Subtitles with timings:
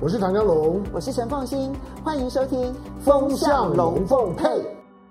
[0.00, 2.60] 我是唐江龙，我是陈凤欣，欢迎收听
[3.00, 4.44] 《风向龙凤配》。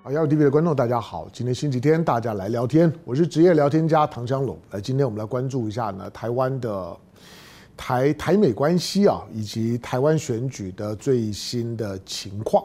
[0.03, 2.91] 啊，亚洲 TV 的观众大家好，今天星期天，大家来聊天。
[3.05, 4.57] 我是职业聊天家唐江龙。
[4.71, 6.97] 来，今天我们来关注一下呢，台湾的
[7.77, 12.63] 台台美关系啊，以及台湾选举的最新的情况。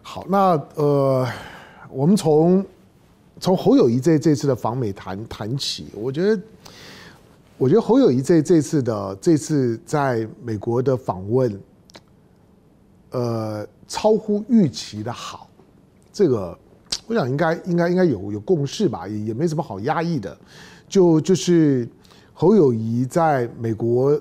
[0.00, 1.26] 好，那呃，
[1.90, 2.64] 我们从
[3.40, 6.40] 从侯友谊这这次的访美谈谈起，我觉得。
[7.58, 11.60] 我觉得侯友宜这这次的这次在美国的访问，
[13.10, 15.50] 呃，超乎预期的好，
[16.12, 16.56] 这个
[17.08, 20.38] 我想应该应该应该有有共识吧，也也没什么好压抑的，
[20.88, 21.88] 就就是
[22.32, 24.16] 侯友宜在美国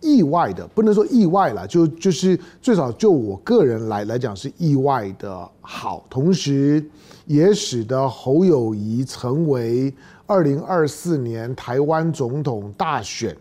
[0.00, 6.82] 意外的，不能说意外了，就就是最少就我个人来来讲是意外的好，同时
[7.26, 9.92] 也使得侯友宜成为。
[10.30, 13.36] 二零二四年台湾总统大选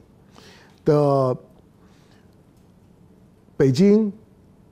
[0.83, 1.37] 的
[3.55, 4.11] 北京、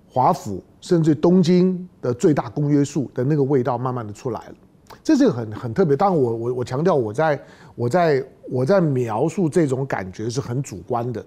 [0.10, 4.56] 华府甚至东京的最大公约数的那个味道慢慢的出来了，
[5.04, 5.96] 这是很很特别。
[5.96, 7.40] 当然我，我我我强调，我在
[7.76, 11.24] 我在我在描述这种感觉是很主观的，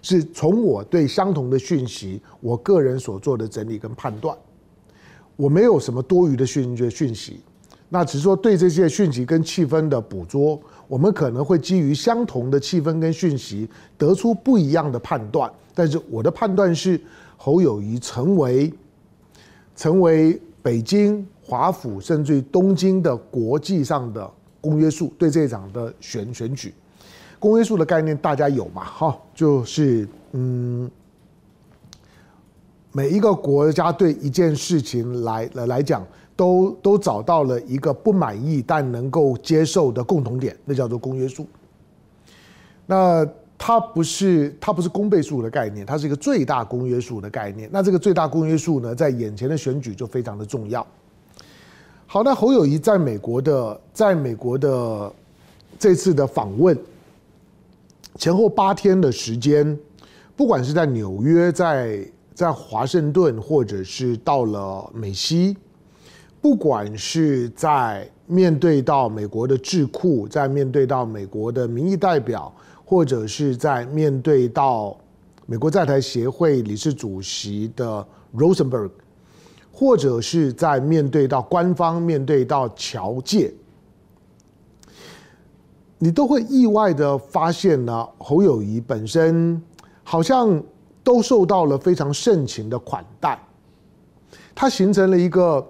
[0.00, 4.34] 是从我对相同的讯息，我个人所做的整理跟判断，
[5.36, 7.42] 我没有什么多余的讯讯息。
[7.94, 15.52] 那只是说对这些讯息跟气氛的捕捉，我们可能会基于相同的气氛跟讯息得出不一样的判断。
[15.74, 16.98] 但是我的判断是，
[17.36, 18.72] 侯友谊成为
[19.76, 24.30] 成为北京、华府甚至于东京的国际上的
[24.62, 26.72] 公约数，对这一场的选选举，
[27.38, 28.84] 公约数的概念大家有嘛？
[28.84, 30.90] 哈，就是嗯，
[32.90, 36.02] 每一个国家对一件事情来来来讲。
[36.42, 41.46] 都都找到了一个不满意但能够接受的共同点，那叫做公约数。
[42.84, 43.24] 那
[43.56, 47.70] 它不是它不是公倍数的概念，它是一个最大公约数的概念。
[47.72, 50.84] 那这个最大公约数呢，在眼前的选举就非常的重要。
[52.08, 55.12] 好，那侯友宜在美国的在美国的
[55.78, 56.76] 这次的访问
[58.16, 59.78] 前后八天的时间，
[60.34, 62.04] 不管是在纽约、在
[62.34, 65.56] 在华盛顿，或者是到了美西。
[66.42, 72.52] 不管是在面对到美国的智库，在面对到美国的民意代表，
[72.84, 74.96] 或者是在面对到
[75.46, 78.04] 美国在台协会理事主席的
[78.34, 78.90] Rosenberg，
[79.70, 83.54] 或者是在面对到官方，面对到侨界，
[85.96, 89.62] 你都会意外的发现呢，侯友谊本身
[90.02, 90.60] 好像
[91.04, 93.38] 都受到了非常盛情的款待，
[94.56, 95.64] 它形成了一个。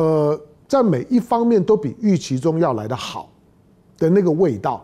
[0.00, 3.30] 呃，在每一方面都比预期中要来得好
[3.98, 4.82] 的那个味道。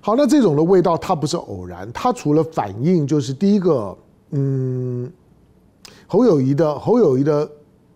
[0.00, 3.96] 好，那这种的味道它不是偶然，它除了反映就是第一个，
[4.30, 5.08] 嗯，
[6.08, 7.48] 侯友谊的侯友谊的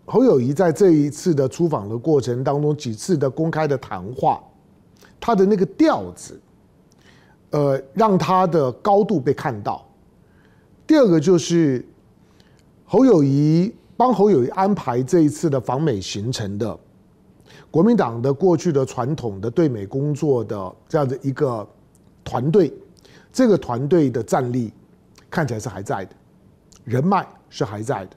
[0.05, 4.41] 侯友谊在这一次的出访的过程当中，几次的公开的谈话，
[5.19, 6.39] 他的那个调子，
[7.49, 9.85] 呃，让他的高度被看到。
[10.87, 11.85] 第二个就是
[12.85, 13.75] 侯友谊。
[13.99, 16.79] 帮侯友宜安排这一次的访美行程的，
[17.69, 21.67] 国民党的过去的传统的对美工作的这样的一个
[22.23, 22.73] 团队，
[23.33, 24.71] 这个团队的战力
[25.29, 26.15] 看起来是还在的，
[26.85, 28.11] 人脉是还在的。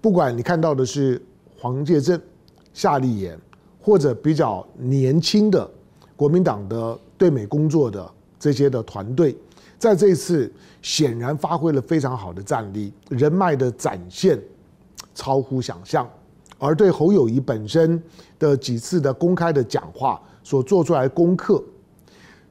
[0.00, 1.20] 不管你看到的是
[1.54, 2.18] 黄介正、
[2.72, 3.38] 夏立言，
[3.78, 5.70] 或者比较年轻的
[6.16, 9.36] 国民党的对美工作的这些的团队，
[9.78, 10.50] 在这一次
[10.80, 14.40] 显然发挥了非常好的战力，人脉的展现。
[15.20, 16.08] 超乎想象，
[16.56, 18.02] 而对侯友宜本身
[18.38, 21.62] 的几次的公开的讲话所做出来的功课，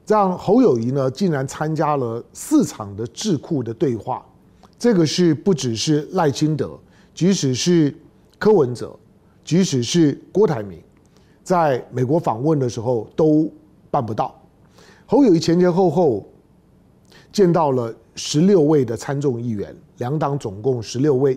[0.06, 4.24] 让侯友宜呢竟然参加了四场的智库的对话，
[4.78, 6.78] 这个是不只是赖清德，
[7.12, 7.92] 即使是
[8.38, 8.96] 柯文哲，
[9.44, 10.80] 即使是郭台铭，
[11.42, 13.52] 在美国访问的时候都
[13.90, 14.32] 办不到。
[15.06, 16.24] 侯友宜前前后后
[17.32, 21.36] 见到了十六位的参众议员，两党总共十六位。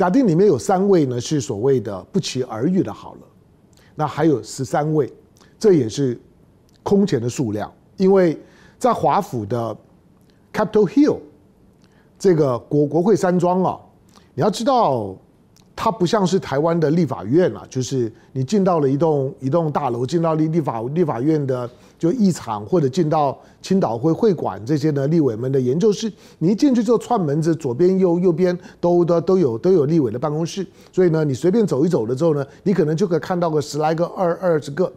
[0.00, 3.20] 假定里面有三位呢是所谓的不期而遇的，好了，
[3.94, 5.12] 那还有十三位，
[5.58, 6.18] 这也是
[6.82, 8.40] 空前的数量，因为
[8.78, 9.76] 在华府的
[10.54, 11.18] Capitol Hill
[12.18, 13.78] 这个国国会山庄啊，
[14.32, 15.14] 你要知道。
[15.82, 21.68] 它不像是台湾的立法院啊，就是你进到了一栋一栋大楼，进到立立法立法院的
[21.98, 34.92] 就议场，或者进到青岛会会馆这些呢立委们的研究室，你一进去之后串门子，左边右右边都都都有都有立委的办公室，所以呢，你随便走一走了之后呢，你可能就可以看到个十来个二二十个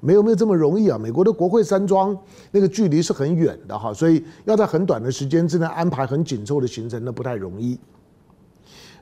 [0.00, 0.96] 没有没有这么容易啊。
[0.96, 2.16] 美国的国会山庄
[2.52, 7.78] 那个距离是很远的哈，所以要在很短的时间之内安排很紧凑的行程，那不太容易。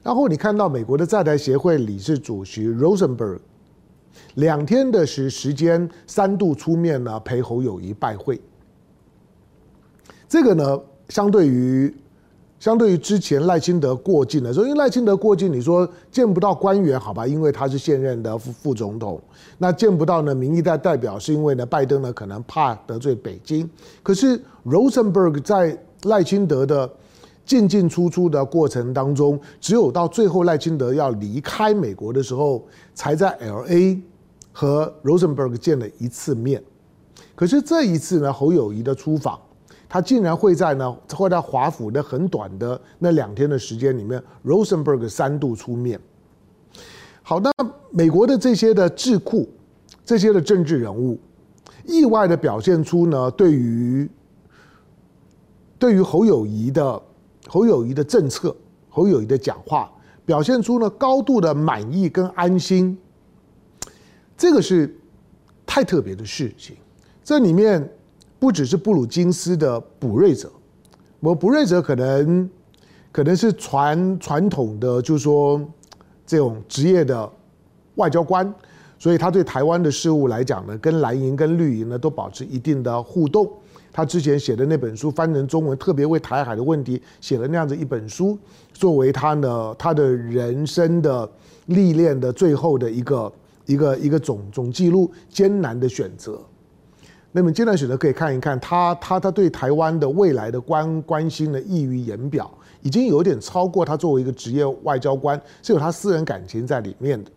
[0.03, 3.39] 然后你看到美国的在台协会理事主席 Rosenberg
[4.35, 8.41] 两天的时时间三度出面呢陪侯友谊拜会，
[10.29, 11.95] 这个呢相对于。
[12.59, 17.27] 相对于之前赖清德过境的时候，因为赖清德过境，你说见不到官员，好吧？
[17.27, 19.19] 因为他是现任的副副总统，
[19.57, 23.67] 那见不到呢民意代代表，是因为呢拜登呢可能怕得罪北京。
[24.03, 26.87] 可是 Rosenberg 在赖清德的
[27.51, 32.65] 进进出出的过程当中，只有到最后赖清德要离开美国的时候，
[32.95, 34.01] 才在 LA
[34.53, 36.63] 和 Rosenberg 见了一次面。
[37.35, 39.37] 可是这一次呢，侯友谊的出访。
[39.89, 45.99] 他竟然会在呢，会在华府的很短的那两天的时间里面，Rosenberg 三度出面。
[47.25, 47.51] 好，那
[47.91, 49.49] 美国的这些的智库，
[50.05, 51.19] 这些的政治人物，
[51.85, 54.09] 意外的表现出呢，对于
[55.81, 57.03] 对于侯友谊的
[57.53, 58.55] 侯友谊的政策，
[58.89, 59.91] 侯友谊的讲话，
[60.25, 62.97] 表现出呢高度的满意跟安心。
[64.37, 64.97] 这个是
[65.67, 66.77] 太特别的事情，
[67.25, 67.91] 这里面。
[68.39, 70.51] 不只是布鲁金斯的卜瑞哲，
[71.21, 72.49] 我卜瑞哲可能
[73.13, 75.61] 可能是传传统的，就是说
[76.25, 77.31] 这种职业的
[77.97, 78.51] 外交官，
[78.99, 83.47] 所以他对台湾的事务来讲呢，跟蓝营跟绿营呢都保持一定的互动。
[83.93, 88.39] 他之前写的那本书翻成中文，特别为台海的问题写了那样子一本书，
[88.73, 91.29] 作为他呢他的人生的
[91.67, 93.33] 历练的最后的一个
[93.67, 96.41] 一个一个总总记录，艰难的选择。
[97.33, 102.51] 那么，艰难选择可以看一看他，他他对台湾的未来的关关心的溢于言表，
[102.83, 107.31] 已经有点超过他作为一个职业外交官是有他私人感情在里面的。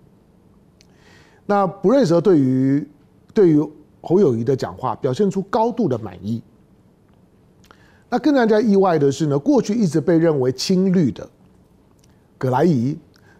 [1.46, 2.88] 那卜瑞哲对于
[3.36, 3.64] 对于
[4.04, 6.44] 侯友谊的讲话表现出高度的满意。
[8.10, 11.28] 那更让大家意外的是呢，过去一直被认为青绿的
[12.38, 12.96] 葛莱仪，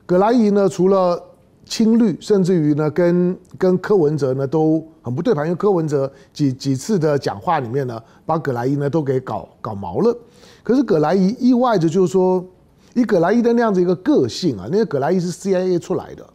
[0.08, 1.22] 葛莱仪呢除了。
[1.66, 10.16] 青绿，甚至于呢，跟跟柯文哲呢都很不对盘，因为柯文哲几几次的讲话里面呢，把葛莱仪呢都给搞搞毛了。
[10.62, 12.46] 可是葛莱仪意外的就是说，
[12.94, 16.30] 以葛莱仪的那样子一个个性啊，那个葛莱仪是 CIA 出来的，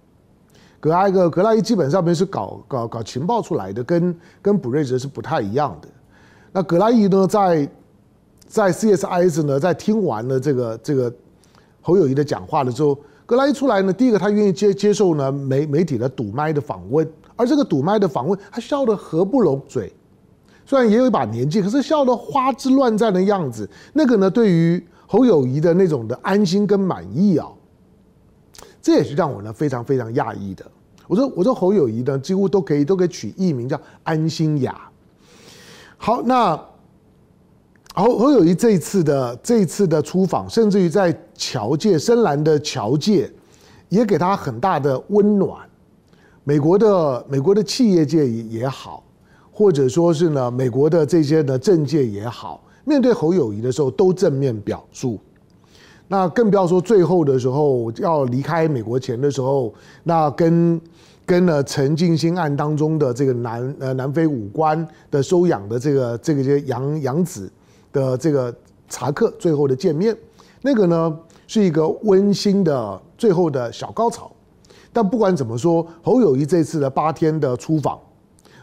[0.81, 5.89] 葛莱个葛莱仪基本上面是搞搞搞情报出来的，跟跟卜瑞泽是不太一样的。
[6.53, 7.69] 那葛莱仪呢，在
[8.47, 11.13] 在 CSIS 呢，在听完了这个这个
[11.81, 12.99] 侯友谊的讲话了之后。
[13.27, 19.93] 格拉伊出来呢，第一个他愿意接接受呢媒媒体的堵麦的访问，而这个堵麦的访问，他笑得合不拢嘴，
[20.65, 27.47] 虽然也有一把年纪，可是笑得花枝乱颤的样子，那个呢对于侯友宜的那种的安心跟满意啊，
[28.89, 30.65] 这也是让我呢非常非常讶异的。
[31.07, 34.91] 我说我说侯友宜呢几乎都可以都可以取艺名叫安心雅。
[35.99, 36.59] 好，那。
[37.95, 43.29] 侯侯友宜这一次的这一次的出访，甚至于在侨界深蓝的侨界，
[43.89, 45.69] 也给他很大的温暖。
[46.45, 49.03] 美国的美国的企业界也好，
[49.51, 55.19] 或者说是呢美国的这些的政界也好，面对侯友宜的时候都正面表述。
[56.09, 59.73] 那更不要说最后的时候要离开美国前的时候，
[60.03, 60.81] 那跟
[61.25, 67.51] 跟了陈静心案当中的这个南呃南非武官的收养的这个这个些养养子。
[67.91, 68.55] 的这个
[68.91, 70.15] 查克最后的见面，
[70.61, 74.31] 那个呢是一个温馨的最后的小高潮。
[74.93, 77.99] 但不管怎么说，侯友谊这次的八天的出访，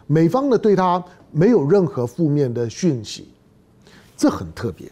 [0.06, 3.28] 美方呢对他没有任何负面的讯息，
[4.16, 4.88] 这很特别。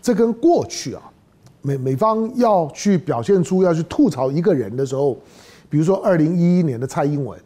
[0.00, 1.02] 这跟过去啊，
[1.66, 5.18] 美美方要去表现出要去吐槽一个人的时候，
[5.68, 7.40] 比如说二零一一年的蔡英文，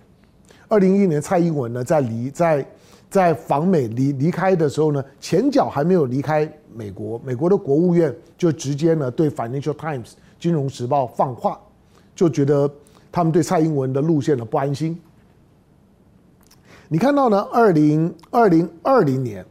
[0.68, 2.66] 二零一一年蔡英文呢在离在。
[3.10, 10.04] 在访美离离开的时候呢，前脚还没有离开美国，美国的国务院就直接呢对《Financial Times》
[10.38, 11.58] 金融时报放话，
[12.14, 12.70] 就觉得
[13.10, 15.00] 他们对蔡英文的路线呢不安心。
[16.88, 19.42] 你看到呢，二零二零二零年，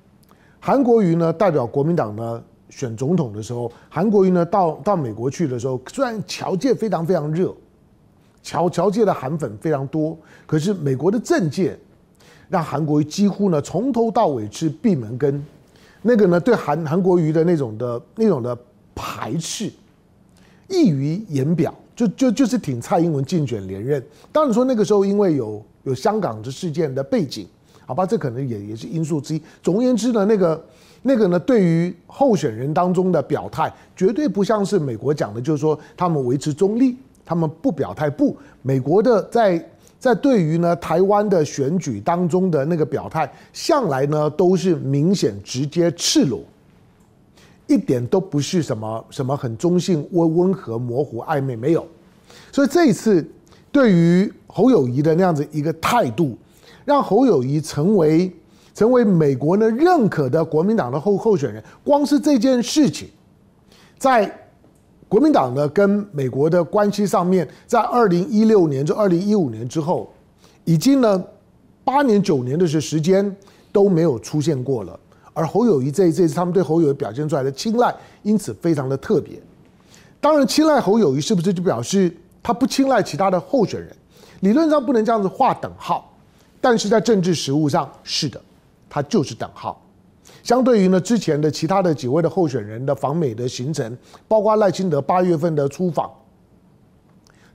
[0.59, 7.53] 韩国瑜呢代表国民党呢选总统的时候，韩国瑜呢到到美国去的时候，虽然侨界非常非常热，
[8.43, 11.77] 侨侨界的韩粉非常多，可是美国的政界。
[12.50, 15.45] 让韩国瑜几乎呢从头到尾是闭门羹，
[16.01, 18.57] 那个呢对韩韩国瑜的那种的那种的
[18.95, 19.69] 排斥，
[20.69, 24.01] 溢于言表，就就就是挺蔡英文竞选连任。
[24.31, 27.45] 当然说那个时候因为有有香港的事件的背景，
[27.86, 29.41] 好吧，这可能也也是因素之一。
[29.62, 30.65] 总而言之呢，那个
[31.07, 36.95] 那个呢对于候选人当中的表态，绝对不像是美国讲的，就是说他们维持中立，
[37.25, 38.09] 他们不表态。
[38.09, 39.65] 不，美国的在。
[39.99, 46.39] 在对于呢台湾的选举当中的那个表态，向来呢都是明显、直接、赤裸，
[47.65, 51.83] 一点都不是什么什么很中性、温温和、模糊、暧昧，没有。
[52.51, 53.27] 所以这一次
[53.71, 56.37] 对于侯友宜的那样子一个态度，
[56.85, 58.31] 让侯友宜成为
[58.77, 61.63] 成为美国呢认可的国民党的候候选人。
[61.84, 63.10] 光是这件事情，
[63.98, 64.31] 在
[65.10, 70.13] 国民党呢跟美国的关系上面，在二零一六年就二零一五年之后，
[70.63, 71.24] 已经呢
[71.84, 73.36] 八年九年的时间
[73.72, 75.00] 都没有出现过了。
[75.34, 77.91] 而侯友谊这这次他们对侯友宜表现出来的青睐，
[78.22, 79.41] 因此非常的特别。
[80.22, 83.91] 当然，青睐侯友谊是不是就表示他不青睐其他的候选人？
[84.41, 86.15] 理论上不能这样子划等号，
[86.62, 88.39] 但是在政治实务上是的，
[88.89, 89.84] 他就是等号。
[90.44, 96.10] 相对于呢，之前的其他的几位的候选人的访美的行程，包括赖清德八月份的出访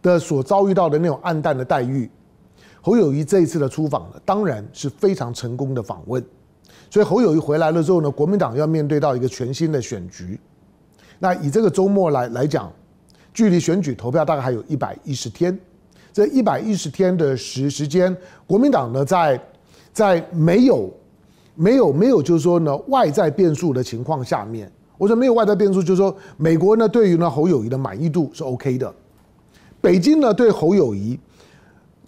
[0.02, 2.10] 的所遭遇到的那种暗淡的待遇，
[2.80, 6.22] 侯友谊这一次的出访呢，当然是非常成功的访问。
[6.90, 10.38] 所以侯友谊回来了之后呢，国民党要面对到一个全新的选局。
[11.18, 12.72] 那以这个周末来来讲，
[13.32, 15.58] 距离选举投票大概还有一百一十天。
[16.12, 18.14] 这一百一十天的时时间，
[18.46, 19.40] 国民党呢在
[19.92, 20.92] 在没有。
[21.54, 28.92] 没有没有，就是说呢，外在变数的情况下面，我说没有外在变数，就是说美国呢对于呢侯友谊的满意度是 OK 的，
[29.80, 31.18] 北京呢对侯友谊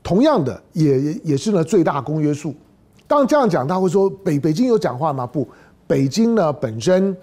[0.02, 2.54] 同样的也也是呢最大公约数。
[3.06, 5.26] 当这样讲，他会说北北京有讲话吗？
[5.26, 5.46] 不，
[5.86, 7.14] 北京呢本身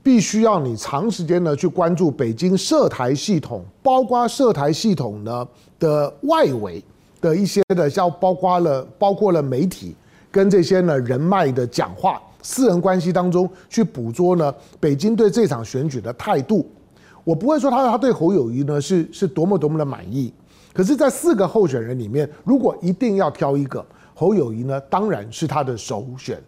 [0.00, 5.46] 必须要你长时间呢去关注北京涉台系统，包括涉台系统呢
[5.80, 6.80] 的外围
[7.20, 9.96] 的一些的，像包括了包括了媒体。
[10.34, 16.68] 跟这些呢人脉的讲话，私人关系当中去捕捉呢北京对这场选举的态度，
[17.22, 20.34] 我不会说他他对侯友宜呢是是多么多么的满意，
[20.72, 26.42] 可是，在四个候选人里面，如果一定要挑一个，侯友宜呢当然是他的首选，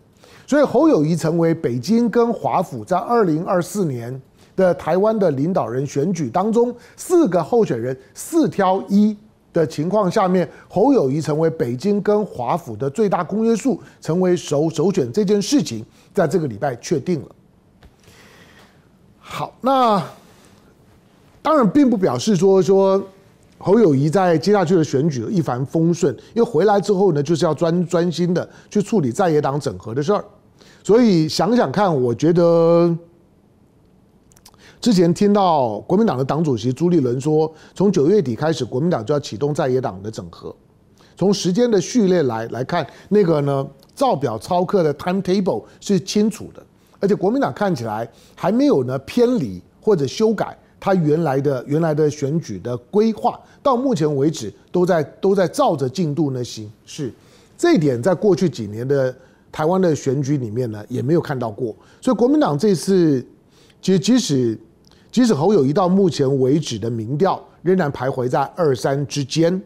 [0.49, 4.21] 所以侯友宜成为北京跟华府在二零二四年
[4.57, 9.17] 的台湾的领导人选举当中四个候选人四挑一。
[9.61, 17.29] 的情况下面，侯友宜成为北京跟华府的最大公约数，成为首首选这件事情，在这个礼拜确定了。
[19.19, 20.03] 好，那
[21.41, 23.03] 当然并不表示说说
[23.59, 30.25] 侯友宜在接下去的选举一帆风顺，因为回来之后呢，就是要专专心的去处理在野党整合的事儿。
[30.85, 32.95] 所以想想看，我觉得。
[34.81, 40.55] 之前听到国民党的党主席朱立伦说，从九月底开始，国民党就要启动在野党的整合。
[41.17, 46.63] 从时间的序列来来看，那个呢，照表操课的 timetable 是清楚的，
[47.01, 57.11] 而且国民党看起来还没有呢偏离或者修改他原来的原来的选举的规划，到目前为止都在都在照着进度呢行事。
[57.57, 59.13] 这一点在过去几年的
[59.51, 63.27] 台湾的选举里面呢也没有看到过，所以国民党这次
[63.87, 64.59] 其实即使。
[65.13, 69.63] 即使侯友谊到目前为止的民调仍然徘徊在二三之间，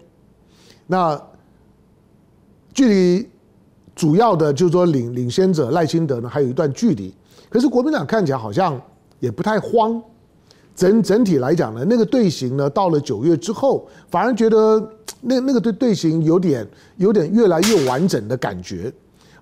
[0.86, 1.20] 那
[2.72, 3.28] 距离
[3.96, 7.12] 主要的就是说领领先者赖清德呢还有一段距离。
[7.48, 8.80] 可是国民党看起来好像
[9.18, 10.00] 也不太慌，
[10.76, 14.78] 整整体来讲呢，那个队形呢到了九月之后，反而觉得
[15.20, 16.64] 那那个队队形有点
[16.98, 18.92] 有点越来越完整的感觉。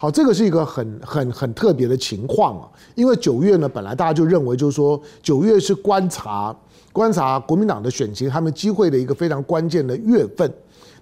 [0.01, 6.55] 好，这个是一个很很很特别的情况啊，因为九月呢，本来大家就认为就是说九月是观察
[6.93, 10.49] 观察国民党的选情他们机会的一个非常关键的月份。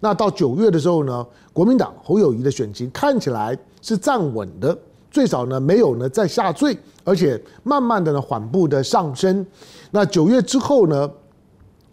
[0.00, 4.76] 那到九月的时候呢，国民党侯友谊的选情看起来是站稳的，
[5.11, 6.75] 最少呢没有呢再下坠，
[7.05, 9.45] 而且慢慢的呢缓步的上升。
[9.91, 11.11] 那九月之后呢，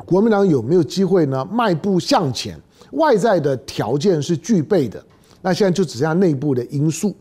[0.06, 2.58] 国民党有没有机会呢迈步向前？
[2.92, 5.04] 外在的条件是具备的。
[5.44, 7.14] 那现在就只剩下内部的因素。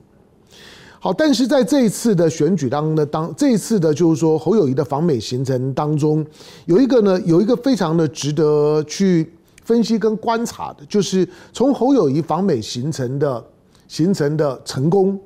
[1.00, 6.24] 好，但是在这一次的选举当中呢，当这一次的，就是说侯友谊的访美行程当中，
[6.66, 9.32] 有一个呢，有一个非常的值得去
[9.64, 13.44] 分析跟观察的，就是从侯友谊访美行程的
[13.88, 15.20] 行程的成功，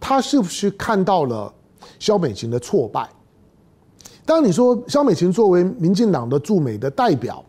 [0.00, 1.54] 他是不是看到了
[2.00, 3.08] 萧美琴的挫败？
[4.24, 7.44] 当你说萧美琴作为民进党的驻美的代表。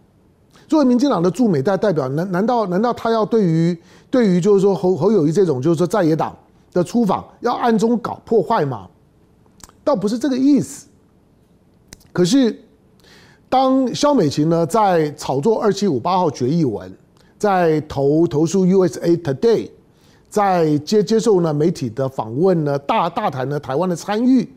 [0.69, 3.75] 作为民进党的驻美代代表，难难道难道他要对于
[4.11, 6.37] 对于就是说侯侯友宜这种就是说在野党
[6.71, 8.87] 的出访要暗中搞破坏吗？
[9.83, 10.87] 倒不是这个意思。
[12.13, 12.55] 可是
[13.49, 16.95] 当萧美琴呢在炒作二七五八号决议文，
[17.39, 19.71] 在投投诉 USA Today，
[20.29, 24.47] 在接接受呢媒体的访问呢，大大谈呢台湾的参与。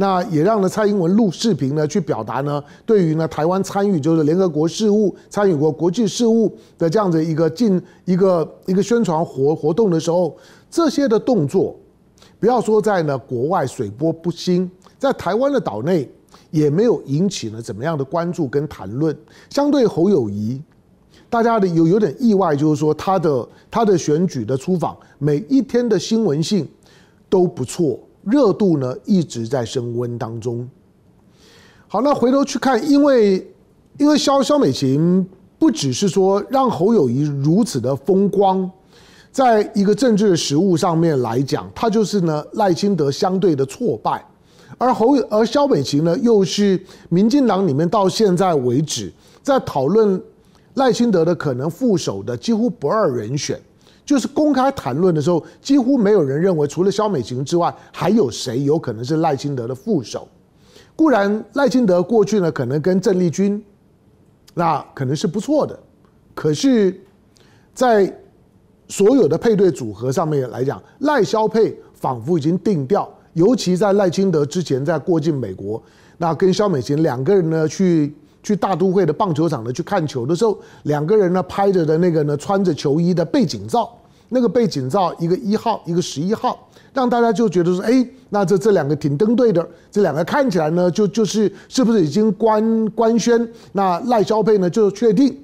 [0.00, 10.34] 那也让呢蔡英文录视频呢，去表达呢对于呢台湾参与就是联合国事务、参与过国际事务的这样子一个进一个一个宣传活活动的时候，
[10.70, 11.76] 这些的动作，
[12.38, 16.10] 不要说在呢国外水波不兴，在台湾的岛内
[16.50, 19.14] 也没有引起呢怎么样的关注跟谈论。
[19.50, 20.58] 相对侯友谊，
[21.28, 26.66] 大家的有有点意外，就是说他的他的选举的出访，每一天的新闻性
[27.28, 28.00] 都不错。
[28.24, 30.68] 热度呢一直在升温当中。
[31.88, 33.52] 好，那回头去看，因为
[33.98, 35.26] 因为萧萧美琴
[35.58, 38.70] 不只是说让侯友谊如此的风光，
[39.32, 44.24] 在一个政治的实务上面来讲，他就是呢赖清德相对的挫败，
[44.78, 49.12] 而侯而萧美琴呢又是民进党里面到现在为止
[49.42, 50.22] 在讨论
[50.74, 53.60] 赖清德的可能副手的几乎不二人选。
[54.04, 60.26] 就是公开谈论的时候，几乎没有人认为除了萧美琴之外，还有谁有可能是赖清德的副手。
[60.96, 63.64] 固然赖清德过去呢，可能跟郑丽君，
[64.54, 65.78] 那可能是不错的，
[66.34, 67.00] 可是，
[67.72, 68.12] 在
[68.88, 73.08] 所有的配对组合上面来讲，赖萧配仿佛已经定调。
[73.34, 75.80] 尤其在赖清德之前在过境美国，
[76.18, 78.14] 那跟萧美琴两个人呢去。
[78.42, 83.90] 去大都会的棒球场呢，去看球的时候，两个人呢拍着的那个呢穿着球衣的背景照，
[84.30, 93.46] 那个背景照一个一号，一个十一号，让大家就觉得说，哎，那这这两个挺登对的，这两个看起来呢就就是是不是已经官官宣？
[93.72, 95.36] 那赖肖配呢就确定，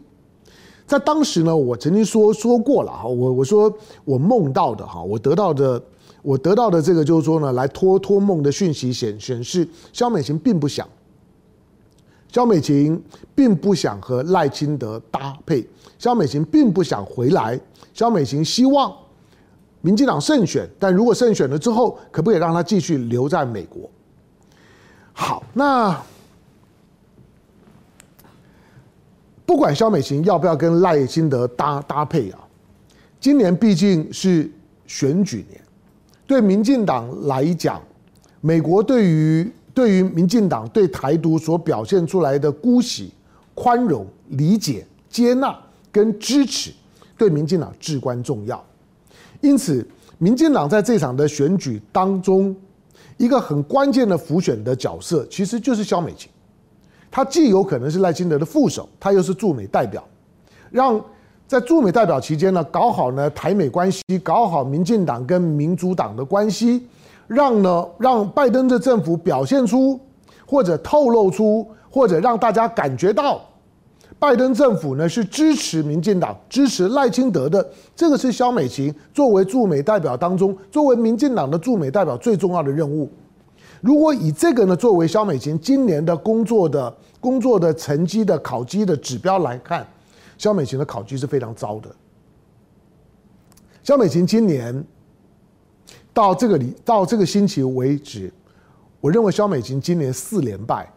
[0.87, 3.73] 在当时呢，我曾经说说过了哈，我我说
[4.05, 5.83] 我梦到的哈，我得到的
[6.23, 10.87] 我得到的这个就是说呢，来托托梦的讯息显显示，萧美琴并不想。
[12.37, 13.03] 萧美琴
[13.35, 15.67] 并不想和赖清德搭配，
[15.99, 17.59] 萧美琴并不想回来，
[17.95, 18.95] 萧美琴希望
[19.81, 23.89] 民进党胜选，但如果胜选了之后，可不可以让他继续留在美国？
[25.15, 25.99] 好，那
[29.47, 32.41] 不管萧美琴要不要跟赖清德搭搭配啊，
[33.19, 34.53] 今年毕竟是
[34.87, 35.59] 选举年，
[36.27, 37.81] 对民进党来讲，
[38.43, 43.13] 美国对于对于民进党对台独所表现出来的姑息、
[43.55, 45.55] 宽容、理解、接纳
[45.93, 46.73] 跟支持，
[47.19, 48.65] 对民进党至关重要。
[49.43, 52.57] 因此，民进党在这场的选举当中，
[53.19, 56.31] 一个很关键的辅选的角色，其实就是萧美琴。
[57.11, 60.03] 他既有可能是赖清德的副手，他又是驻美代表，
[60.71, 60.99] 让
[61.47, 66.87] 在驻美代表期间呢，搞好呢台美关系，搞好民进党跟民主党的关系。
[67.27, 69.99] 让呢，让拜登的政府表现出，
[70.47, 73.41] 或者透露出，或者让大家感觉到，
[74.19, 77.69] 拜登政府呢是支持民进党、支持赖清德的。
[77.97, 83.11] 这个是萧美琴作为驻美代表当中，作为民进党的驻美代表最重要的任务。
[83.81, 89.87] 如果以这个呢作为萧美琴今年的工作的工作的成绩的考绩的指标来看，
[90.39, 91.91] 萧美琴的考绩是非常糟的。
[93.83, 94.85] 萧美琴今年。
[96.17, 98.33] 到这个里，到这个星期为止，
[99.03, 100.91] 我认为萧美琴今年四连败，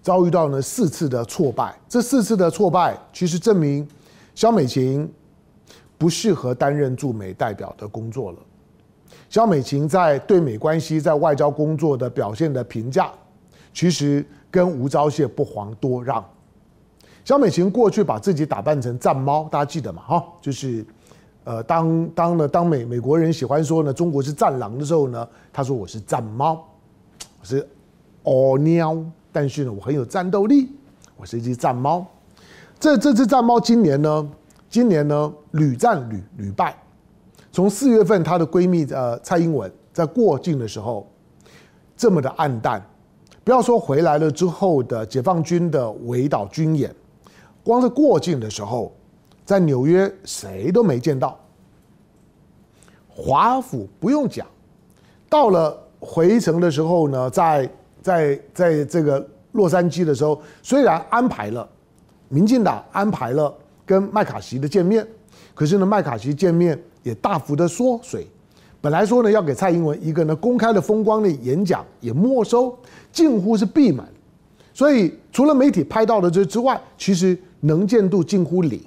[0.00, 1.76] 遭遇到了四次的挫败。
[1.88, 3.84] 这四次的挫败，其实证明
[4.36, 5.12] 萧美琴
[5.98, 8.38] 不适合担任驻美代表的工作了。
[9.28, 13.10] 萧美琴在对美关系、在外交工作的表现的评价，
[13.74, 16.24] 其实跟吴钊燮不遑多让。
[17.24, 20.04] 萧美琴过去把自己打扮成战猫，大家记得吗？
[20.06, 20.86] 哈，就是。
[21.42, 26.62] 呃，当当呢，当美美国人喜欢说呢，中国是战狼的时候呢，他说我是战猫，
[27.40, 27.66] 我是
[28.24, 28.96] 哦喵，
[29.32, 30.68] 但是呢，我很有战斗力，
[31.16, 32.06] 我是一只战猫。
[32.78, 34.30] 这这只战猫今年呢，
[34.68, 36.76] 今年呢屡战屡屡败。
[37.50, 41.10] 从四月份她的闺蜜呃蔡英文在过境的时候
[41.96, 42.84] 这么的暗淡，
[43.42, 46.94] 不要说回来了之后的解放军的围岛军演，
[47.64, 48.92] 光是过境的时候。
[49.44, 51.38] 在纽约谁都没见到，
[53.08, 54.46] 华府不用讲，
[55.28, 61.68] 到了回程的时候呢，在在在这个洛杉矶的时候，虽然安排了
[62.28, 63.52] 民进党安排了
[63.84, 65.06] 跟麦卡锡的见面，
[65.54, 68.26] 可是呢，麦卡锡见面也大幅的缩水。
[68.80, 72.78] 本来说呢，要给蔡英文一个呢公开的风光的演讲，也没收，
[73.12, 74.02] 近乎是闭门。
[74.72, 78.80] 所以除了媒体拍到的这之外，其实能见度近乎零。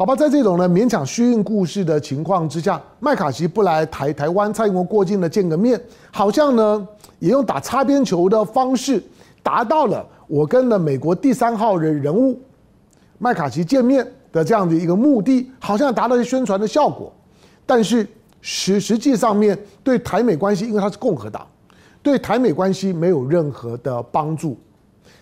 [0.00, 5.78] 好吧，在这种呢勉强虚应故事的情况之下，麦卡锡不来台台湾，蔡英文过境的见个面，
[6.10, 9.02] 好像呢也用打擦边球的方式，
[9.42, 12.40] 达到了我跟了美国第三号人人物
[13.18, 17.12] 麦卡锡见面的这样的一个目的，好像达到了宣传的效果。
[17.66, 18.08] 但是
[18.40, 21.46] 实实际上面对台美关系，因为他是共和党，
[22.02, 24.56] 对台美关系没有任何的帮助。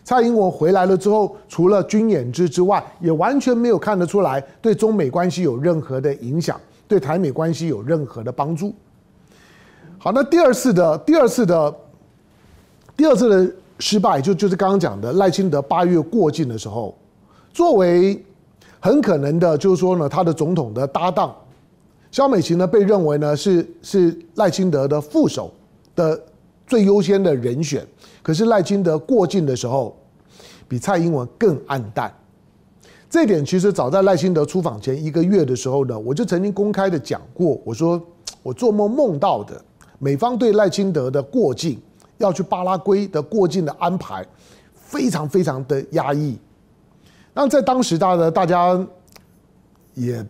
[0.09, 8.73] 蔡英文回来了之后，除了军演之之外，也完全没有看得出来对中美关系有任何的影响，对台美关系有任何的帮助。
[9.99, 11.77] 好，那第二次的第二次的
[12.97, 16.97] 第二次的失败，就就是刚刚讲的赖清德八月过境的时候，
[17.53, 18.25] 作为
[18.81, 21.37] 很可能的，就是说呢，他的总统的搭档，
[22.11, 25.53] 萧美琴呢被认为呢是是赖清德的副手
[25.95, 26.19] 的
[26.67, 27.87] 最优先的人选，
[28.23, 29.95] 可是赖清德过境的时候，
[30.69, 32.13] 比蔡英文更暗淡。
[33.11, 38.01] 这点其实早在赖清德出访前一个月的时候呢，我就曾经公开的讲过，我说
[38.43, 39.61] 我做梦梦到的。
[39.99, 41.81] 美方对赖清德的过境，
[42.19, 44.25] 要去巴拉圭的过境的安排，
[44.73, 46.39] 非常非常的压抑。
[47.35, 48.87] 那在当时，大家大家
[49.95, 50.25] 也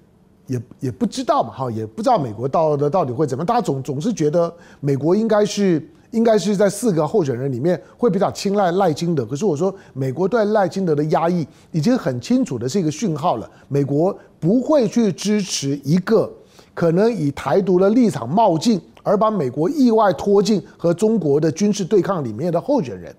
[0.47, 3.45] 也也不知道嘛，哈，也不知道美国到的到底会怎么。
[3.45, 9.25] 大家总总是觉得美国应该是应该是在四个候选人里面会比较青睐赖清德。
[9.25, 13.51] 可是我说，美国对赖清德的压抑已经很清楚的是一个讯号了。
[13.69, 16.33] 美国不会去支持一个
[16.75, 18.81] 可能以台独的立场冒进。
[19.05, 23.15] 而把美国意外拖进和中国的军事对抗里面的候选人，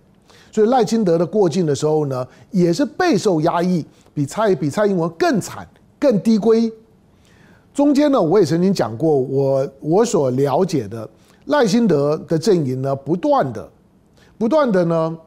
[0.52, 6.71] 所以赖清德的过境的时候呢，也是备受压抑，比蔡比蔡英文更惨、更低规。
[7.73, 11.10] 中间呢，我也曾经讲过，我我所了解的
[11.49, 13.67] 赖清德的阵营呢，不断的、
[14.38, 15.17] 不断的呢，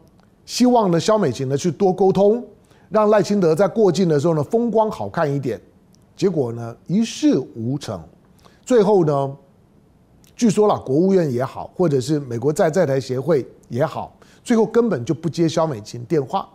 [0.46, 2.42] 希望呢萧美琴呢去多沟通，
[2.88, 5.61] 让赖清德在过境的时候呢风光好看一点。
[6.16, 8.00] 结果呢一事无成，
[8.64, 9.37] 最后呢。
[10.35, 16.48] 据说啦，国务院也好，或者是美国在在台协会也好，最后根本就不接萧美琴电话。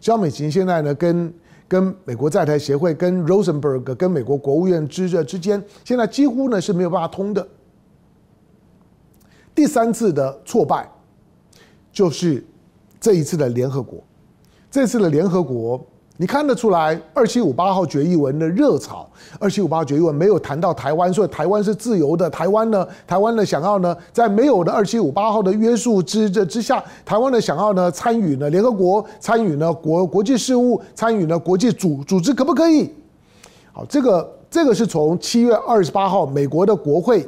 [0.00, 1.32] 萧美琴现在呢，跟
[1.66, 7.44] 跟美国在台协会、跟 Rosenberg、跟美国国务院之这之间，现在几乎呢是没有办法通的。
[9.54, 10.88] 第三次的挫败，
[11.92, 12.44] 就是
[13.00, 13.98] 这一次的联合国，
[14.70, 15.80] 这次的联合国。
[16.18, 19.08] 你看得出来，二七五八号决议文的热潮。
[19.40, 22.30] 二七五八决议文没有谈到台湾，所以台湾是自由的。
[22.30, 32.88] 台湾呢，台湾呢想要呢，在没有的二七五八号的约束之之之下，台湾呢想要呢参与呢联合国，参与呢国国际事务，参与呢国际组组织，可不可以？
[33.72, 37.26] 好，这个这个是从七月二十八号，美国的国会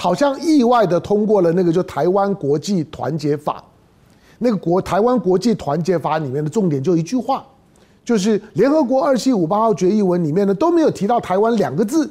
[0.00, 3.64] 好像意外的通过了那个就台湾国际团结法，
[4.38, 7.44] 那个国台湾国际团结法里面的重点就一句话。
[8.04, 12.08] 就是联合国二七五八号决议文里面呢都没有提到台湾两个字，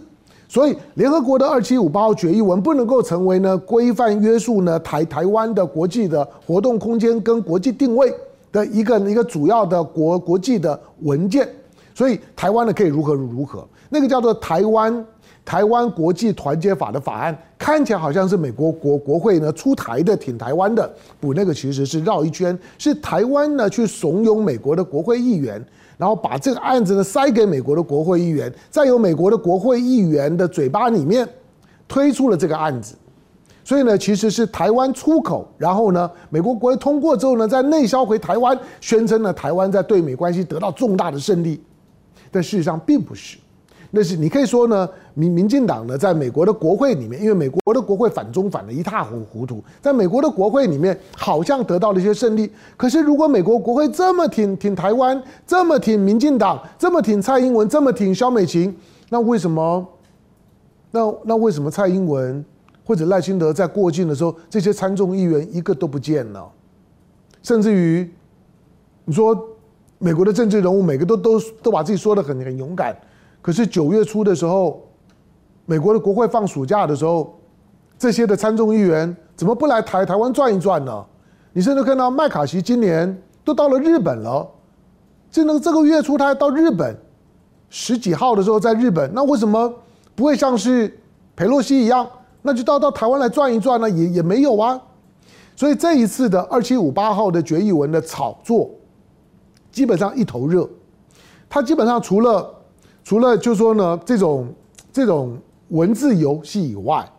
[0.50, 8.14] 所以联合国的二七五八号决议文不能够成为呢规范约束呢台台湾的国际的活动空间跟国际定位
[8.52, 11.48] 的一个一个主要的国国际的文件，
[11.96, 15.04] 所以台湾呢可以如何如何，那个叫做台湾
[15.48, 25.66] 台湾国际团结法的法案看起来好像是美国国国会呢出台的挺台湾的，不，那个其实是绕一圈，是台湾呢去怂恿美国的国会议员。
[25.98, 31.28] 然后把这个案子呢塞给美国的国会议员，再由美国的国会议员的嘴巴里面
[31.88, 32.94] 推出了这个案子，
[33.64, 41.64] 所以呢，其实是台湾出口，然后呢，美国国会通过之后呢，再内销回台湾，宣称呢台湾在对美关系得到重大的胜利，
[42.30, 43.38] 但事实上并不是。
[43.92, 52.52] 那是你可以说呢，民民进党呢，在美国的国会里面，因为美国的国会反中反的一塌糊糊涂，在美国的国会里面好像得到了一些胜利。
[52.76, 58.76] 可是如果美国国会这么挺挺台湾，这么挺民进党，这么挺蔡英文，这么挺萧美琴，
[59.10, 59.88] 那为什么？
[60.92, 62.44] 那那为什么蔡英文
[62.86, 66.50] 或者赖清德在过境的时候，这些参众议员一个都不见了？
[67.42, 68.10] 甚至于
[69.06, 69.38] 你说
[69.98, 72.94] 美国的政治人物每个都都都把自己说的很很勇敢。
[73.48, 74.86] 可是九月初的时候，
[75.66, 77.34] 美国的国会放暑假的时候，
[77.98, 81.06] 这些的参众议员怎么不来台台湾转一转呢？
[81.54, 84.46] 你甚至看到麦卡锡今年都到了日本了，
[85.32, 86.94] 这个这个月初他还到日本，
[87.70, 89.74] 十几号的时候在日本，那为什么
[90.14, 91.00] 不会像是
[91.34, 92.06] 裴洛西一样，
[92.42, 93.90] 那就到到台湾来转一转呢？
[93.90, 94.78] 也也没有啊。
[95.56, 98.70] 所以这一次的二七五八号的决议文的炒作，
[99.72, 100.70] 基本上一头热，
[101.48, 102.56] 他基本上除了。
[103.08, 104.54] 除了就说呢，这种
[104.92, 105.38] 这种
[105.70, 107.10] 文字游戏以外，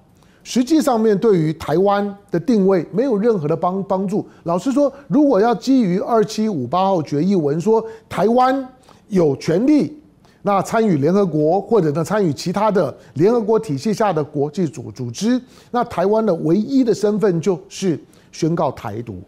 [0.42, 4.26] 实际上面对于台湾的定位没有任何的帮帮助。
[4.42, 8.68] 老实说，如果要基于二七五八号决议文说台湾
[9.08, 9.98] 有权利
[10.42, 17.98] 那参与联合国或者呢参与其他的联合国体系下的国际组组织，那台湾的唯一的身份就是
[18.30, 19.22] 宣告台独。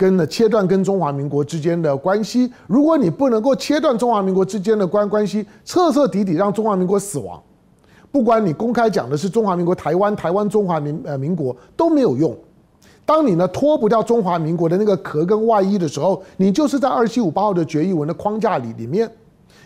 [0.00, 7.38] 跟呢切断跟中华民国之间的关系，如果你不能够切断中华民国之间的关关系，彻彻底底让中华民国死亡，
[8.10, 12.34] 不管你公开讲的是中华民国台湾、台湾中华民呃民国都没有用。
[13.04, 19.10] 当你呢脱不掉中华民国的那个壳跟外衣的时候，你就是在二七五八号的决议文的框架里里面，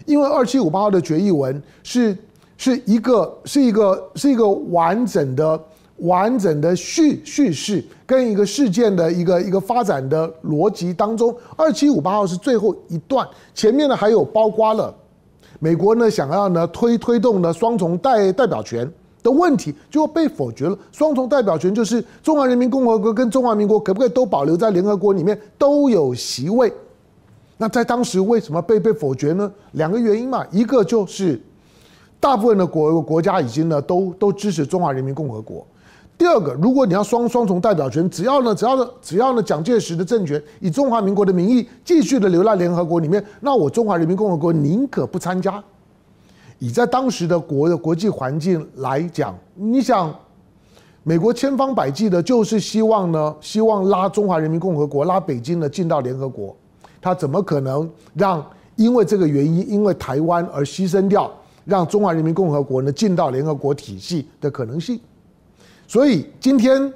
[0.05, 2.19] 因为二七五八号的决议文是
[2.57, 5.61] 是一个是一个是一个完整的
[5.99, 14.95] 完整的叙叙事跟一个事件的一个一个发展的逻辑当中，二七五八号是最后一段，前面呢还有包括了
[15.59, 18.91] 美国呢想要呢推推动的双重代代表权。
[19.25, 20.77] 的问题就被否决了。
[20.93, 26.71] 双重代表权就是中华人民共和国跟中华民国可不可以都保留在联合国里面都有席位？
[27.57, 29.51] 那在当时为什么被被否决呢？
[29.73, 31.41] 两个原因嘛，一个就是
[32.21, 35.67] 大部分的国国家已经呢都都支持中华人民共和国。
[36.17, 45.63] 第二个，如果你要双双重代表权，只要呢只要呢只要呢蒋介石的政权以中华民国的名义继续的留在联合国里面，那我中华人民共和国宁可不参加。
[46.61, 50.15] 以在当时的国的国际环境来讲，你想，
[51.03, 56.57] 美国千方百计的，就是希望呢，希望拉中华人民共和国、拉北京呢进到联合国，
[57.03, 58.43] 他怎么可能让
[58.77, 61.31] 因为这个原因，因为台湾而牺牲掉
[61.65, 64.99] 让中华人民共和国呢进到联合国体系的可能性？
[65.87, 66.93] 所以今天，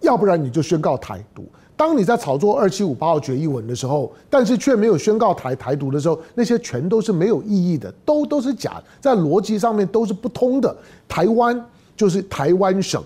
[0.00, 1.44] 要不然你就宣告台独。
[1.76, 10.76] 当你在炒作二七五八号决议文的时候，但是却没有宣告台台独的时候，那些全都是没有意义的，都都是假，在逻辑上面都是不通的。
[11.06, 11.64] 台湾
[11.96, 13.00] 就是台湾省，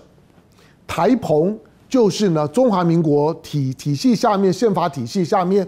[0.87, 1.55] 台澎
[1.87, 5.67] 就是呢中华民国体体系下面宪法体系下面，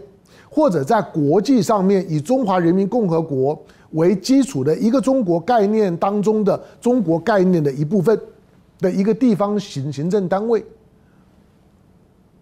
[0.50, 3.56] 或者在国际上面以中华人民共和国
[3.92, 8.20] 为基础的一个中国概念当中的中国概念的一部分
[8.80, 10.66] 的一个地方行行政单位。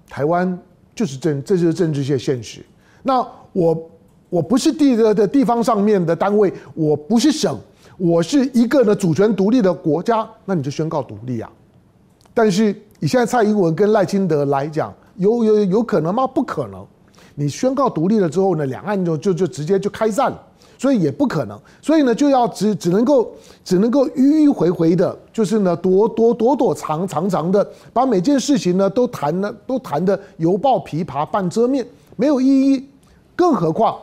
[0.10, 0.60] 台湾
[0.94, 2.64] 就是政，这就是政治界现实。
[3.02, 3.90] 那我
[4.30, 7.58] 我不是地的的地方上面的单位，我不是省，
[7.98, 11.52] 我是一个呢主权独立的国家，那你就宣告独立啊。
[12.34, 16.28] 但是以现在蔡英文跟赖清德来讲，有有有可能吗？
[16.28, 16.86] 不可能。
[17.36, 20.44] 你宣告独立了之后呢，两岸就就就直接就开战了。
[20.84, 23.32] 所以也不可能，所以呢，就要只只能够
[23.64, 32.86] 只能够迂迂回回的，就是呢，躲躲躲躲藏藏藏的，把每件事情呢都谈呢都谈的犹抱琵琶半遮面，没有意义。
[33.34, 33.98] 更何况，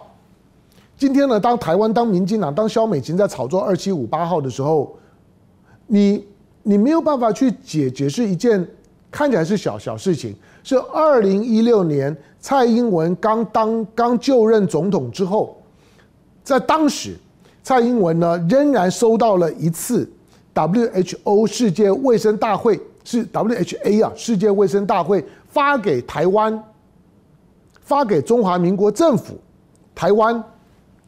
[0.97, 4.97] 今天呢，当台湾当民进党当萧美琴在炒作二七五八号的时候，
[5.87, 6.25] 你
[6.63, 8.67] 你没有办法去解解释一件
[9.11, 15.55] 看起来是小小事情，是二零一六年蔡英文刚当刚就任总统之后。
[16.51, 17.17] 在当时，
[17.63, 20.11] 蔡英文呢仍然收到了一次
[20.53, 26.61] WHO 世界卫生大会是 WHA 啊世界卫生大会发给台湾、
[27.83, 29.39] 发给中华民国政府、
[29.95, 30.43] 台湾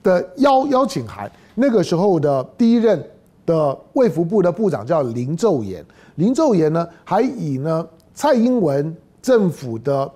[0.05, 1.29] 的邀邀请函。
[1.57, 3.05] 那个时候的第一任
[3.45, 10.09] 的卫福部的部长叫林奏延，林奏延呢还以呢蔡英文政府的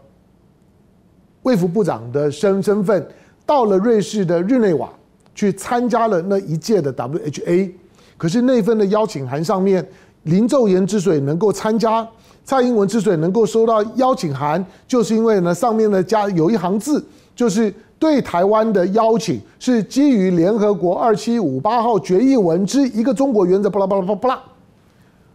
[1.42, 3.04] 卫福部长的身身份
[3.44, 4.88] 到了瑞士的日内瓦。
[5.36, 7.70] 去参加了那一届的 WHA，
[8.16, 9.86] 可是那份的邀请函上面，
[10.22, 12.04] 林奏延之所以能够参加，
[12.42, 24.40] 蔡英文之所以能够收到邀请函，就是因为呢上面呢加有一行字，就是对台湾的邀请是基于联合国二七五八号决议文之一个中国原则，巴拉巴拉巴拉。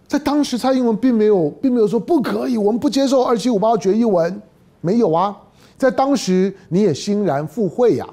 [0.08, 4.42] 在当时，蔡英文并没有并没有说不可以，我们不接受二七五八号决议文，
[4.82, 5.34] 没有啊。
[5.78, 8.06] 在当时，你也欣然赴会呀。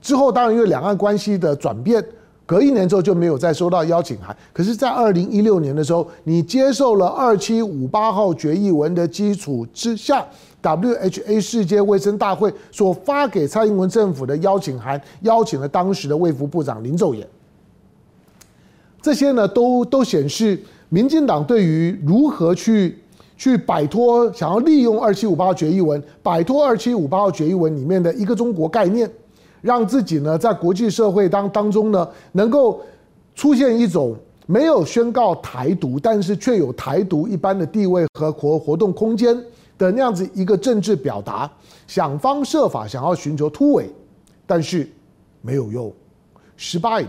[0.00, 2.02] 之后，当然因为两岸关系的转变，
[2.46, 4.34] 隔一年之后就没有再收到邀请函。
[4.52, 10.24] 可是，在二零一六年的时候，你接受了二七五八号决议文的基础之下
[10.62, 17.26] ，WHA 世界卫生大会所发给蔡英文政府的邀请函，邀请了当时的卫福部长林奏延。
[19.02, 22.98] 这些呢，都都显示民进党对于如何去
[23.36, 29.10] 去摆脱想要利用二七五八号决议文，摆脱二七五八号决议文里面的一个中国概念。
[29.60, 32.80] 让自己呢，在国际社会当当中呢，能够
[33.34, 34.16] 出现一种
[34.46, 39.36] 没有宣告台独，但是却有台独一般的地位和活活动空间
[39.76, 41.50] 的那样子一个政治表达，
[41.86, 43.90] 想方设法想要寻求突围，
[44.46, 44.88] 但是
[45.42, 45.92] 没有用，
[46.56, 47.08] 失败的。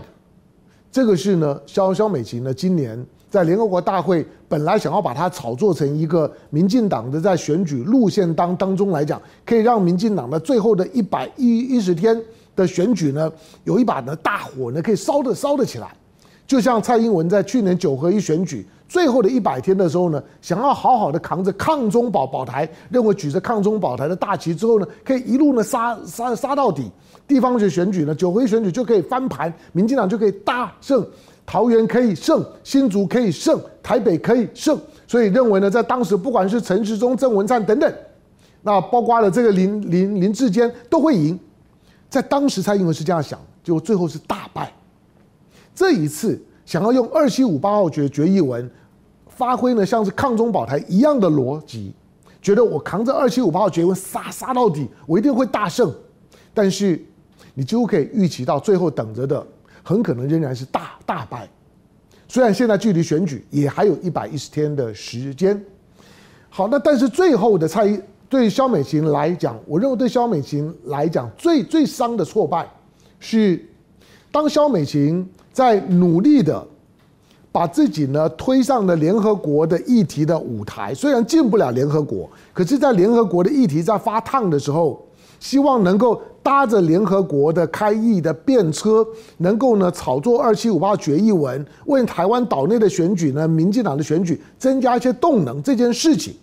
[0.92, 12.20] 这个是呢，萧萧美琴呢，今年在联合国大会本来想要把它炒作成一个民进党的在选举路线当当中来讲，可以让民进党的最后的一百一一十天。
[12.56, 13.30] 的选举呢，
[13.64, 15.92] 有一把呢大火呢，可以烧的烧得起来，
[16.46, 26.90] 就像蔡英文在去年九合一选举最后的一百天的时候呢，想要好好的扛着抗中保保台，认为举着抗中保台的大旗之后呢，可以一路呢杀杀杀到底，
[27.28, 31.06] 地方选举呢，九合一选举就可以翻盘，民进党就可以大胜，
[31.46, 37.92] 桃园可以胜，新竹可以胜，台北可以胜，所以认为呢，在当时不管是陈时中、郑文灿等等，
[38.62, 41.38] 那包括了这个林林林志坚都会赢。
[42.10, 44.70] 在当时蔡英文是这样想，结果最后是大败。
[45.74, 48.68] 这一次想要用二七五八号决决议文
[49.28, 51.94] 发挥呢，像是抗中保台一样的逻辑，
[52.42, 55.94] 觉得我扛着二七五八号决议文杀杀到底，我一定会大胜。
[56.52, 57.00] 但是
[57.54, 59.46] 你几乎可以预期到，最后等着的
[59.82, 61.48] 很可能仍然是大大败。
[62.26, 65.64] 虽然现在距离选举也还有一百一十天的时间，
[66.48, 67.86] 好，那但是最后的蔡
[68.30, 72.66] 对萧美琴来讲，我认为对萧美琴来讲最最伤的挫败
[73.18, 73.62] 是，
[74.32, 76.66] 当萧美琴在努力的
[77.52, 85.04] 把自己呢推上了联合国的议题的舞台，虽然进不了联合国，可是，在联合国的议题在发烫的时候。
[85.40, 89.02] 希望能够搭着联合国的开议的便车，
[89.38, 95.62] 能够呢炒作二七五八决议文，为台湾岛内的选举呢，民进党的选举增加一些动能。
[95.62, 96.34] 这件事情，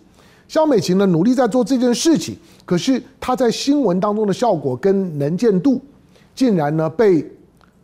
[0.48, 5.80] 肖美琴呢努力在做这件事情，可是她在新闻当中的效果跟能见度，
[6.34, 7.30] 竟然呢被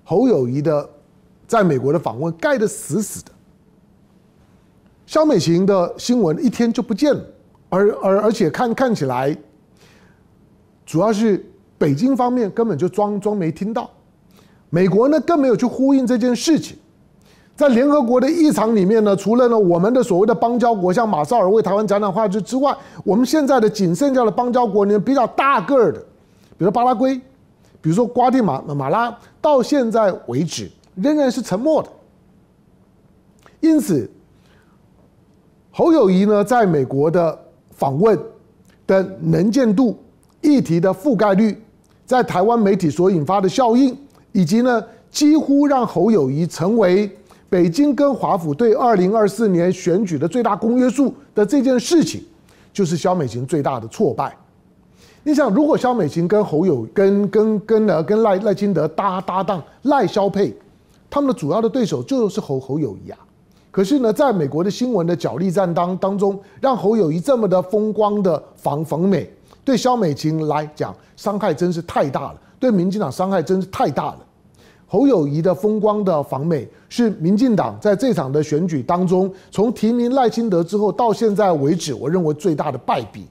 [0.03, 0.89] 侯友谊的
[1.47, 3.31] 在美国的访问盖得死死的。
[5.07, 7.23] 肖美琴的新闻一天就不见了，
[7.69, 9.37] 而而而且看看起来。
[10.87, 11.45] 主要是
[11.79, 13.91] 北京方面根本就装装没听到，
[14.71, 16.77] 美国呢更没有去呼应这件事情，
[17.57, 26.01] 在联合国的议场里面呢，除了呢我们的所谓的邦交国像马绍尔为台湾讲讲话之之外，我们现在的仅剩下的邦交国里面比较大个儿的，
[26.59, 27.17] 比如巴拉圭，
[27.81, 31.89] 比如说瓜地马马拉，到现在为止仍然是沉默的。
[33.61, 34.11] 因此，
[35.71, 37.39] 侯友谊呢在美国的
[37.71, 38.19] 访问
[38.87, 39.99] 的能见度。
[40.47, 41.59] 议题的覆盖率，
[42.05, 43.97] 在台湾媒体所引发的效应，
[44.33, 47.11] 以及呢，几乎让侯友谊成为
[47.49, 52.23] 北京跟华府对二零二四年选举的最大公约数的这件事情，
[52.73, 54.37] 就是萧美琴最大的挫败。
[55.23, 60.55] 你想，如果萧美琴跟侯友跟跟跟呢跟赖赖清德搭搭档赖萧配，
[61.09, 63.19] 他们的主要的对手就是侯侯友谊啊。
[63.71, 69.29] 可是呢，在美国的新闻的角力战当当中，让侯友谊这么的风光的访访美。
[69.65, 74.19] 对萧美琴来讲，伤害真是太大了；对民进党伤害真是太大了。
[74.95, 83.27] 侯友宜的风光的访美，是民进党在这场的选举当中，从提名赖清德之后到现在为止，我认为最大的败笔。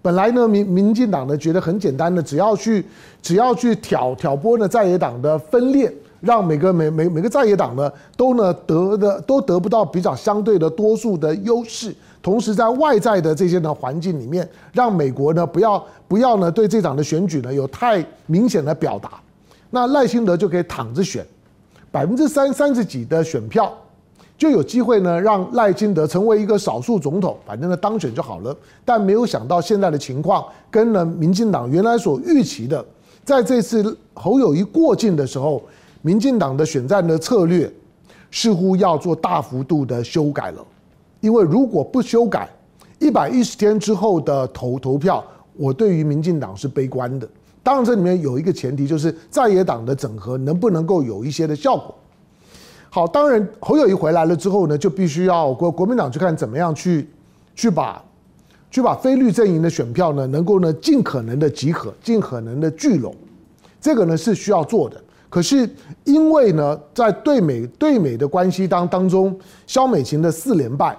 [0.00, 2.82] 本来呢，民民进党呢觉得很简单的，只要去
[3.20, 11.94] 只要去挑挑拨呢在野党的分裂，让每个每每每个在野党呢都呢得的都得不到比较相对的多数的优势。
[12.22, 19.20] 同时，在外在的这些呢环境里面，让美国呢不要不要呢对这场的选举呢有太明显的表达，
[19.74, 21.26] 那赖清德就可以躺着选，
[21.90, 23.72] 百分之三三十几的选票，
[24.36, 28.54] 就有机会呢让赖清德成为一个少数总统，反正呢当选就好了。
[28.84, 32.84] 但没有想到现在的情况跟呢民进党原来所预期的，
[33.24, 35.62] 在这次侯友宜过境的时候，
[36.02, 37.72] 民进党的选战的策略
[38.30, 40.62] 似乎要做大幅度的修改了。
[41.20, 42.46] 因为如果不修改，
[42.98, 45.24] 一百一十天之后的投投票，
[45.56, 47.26] 我对于民进党是悲观的。
[47.62, 51.94] 当然，这里面有一个前提，就是在野党的整合能不能够有一些的效果。
[52.90, 57.08] 好，当然侯友谊回来了之后呢，就必须要国国民党去看怎么样去
[57.54, 58.02] 去把
[58.70, 63.14] 去把非绿阵营的选票呢，能够呢尽可能的集合，尽可能的聚拢，
[63.80, 65.00] 这个呢是需要做的。
[65.30, 65.66] 可是
[66.04, 69.34] 因为呢，在对美对美的关系当当中，
[69.66, 70.94] 萧美琴的四连败。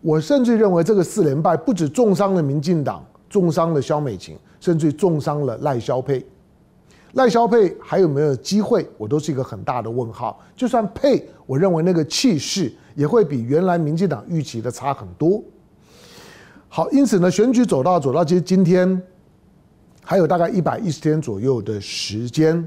[0.00, 6.24] 我甚至认为这个四连败不止重伤了民进党，重伤了萧美琴，甚至重伤了赖萧配。
[7.14, 8.88] 赖萧配还有没有机会？
[8.96, 10.40] 我都是一个很大的问号。
[10.54, 15.42] 就算配，我认为那个气势也会比原来民进党预期的差很多。
[16.68, 19.02] 好，因此呢，选举走到走到今今天，
[20.04, 22.64] 还有大概一百一十天左右的时间。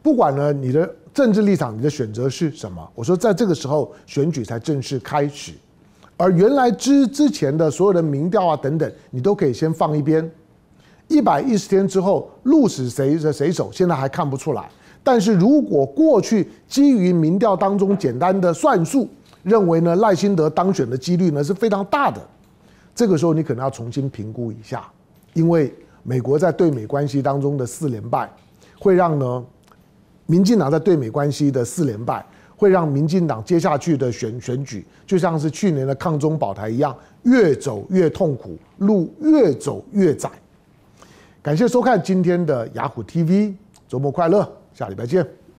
[0.00, 5.52] 不管呢你的政治立场，你的选择是什么，我说在这个时候选举才正式开始。
[6.16, 10.30] 而原来之之前的所有的民调啊等等，你都可以先放一边。
[11.10, 14.70] 一百一十天之后，鹿死谁的谁手，现在还看不出来。
[15.02, 19.08] 但是如果过去基于民调当中简单的算术，
[19.42, 22.20] 认为呢赖清德当选的几率呢是非常大的，
[22.94, 24.88] 这个时候你可能要重新评估一下，
[25.34, 25.74] 因为
[26.04, 28.30] 美国在对美关系当中的四连败，
[28.78, 29.44] 会让呢
[30.26, 32.24] 民进党在对美关系的四连败。
[32.56, 40.30] 会让民进党接下去的选选举，就像是去年的抗中保台一样，越走越痛苦，路越走越窄。
[41.42, 43.54] 感谢收看今天的雅虎 TV，
[43.88, 45.26] 周末快乐，下礼拜见。